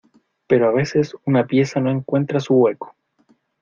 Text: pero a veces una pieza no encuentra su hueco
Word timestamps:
pero 0.47 0.67
a 0.67 0.71
veces 0.71 1.15
una 1.27 1.45
pieza 1.45 1.79
no 1.79 1.91
encuentra 1.91 2.39
su 2.39 2.55
hueco 2.55 2.95